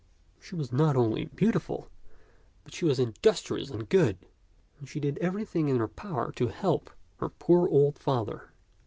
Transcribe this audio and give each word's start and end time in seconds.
She 0.39 0.55
was 0.55 0.71
not 0.73 0.95
only 0.95 1.25
beautiful, 1.25 1.87
but 2.63 2.73
she 2.73 2.85
was 2.85 2.97
industrious 2.97 3.69
and 3.69 3.87
good, 3.87 4.17
and 4.79 4.89
she 4.89 4.99
did 4.99 5.19
everything 5.19 5.69
in 5.69 5.77
her 5.77 5.87
power 5.87 6.31
to 6.37 6.47
help 6.47 6.89
her 7.19 7.29
poor 7.29 7.69
old 7.69 7.99
father. 7.99 8.49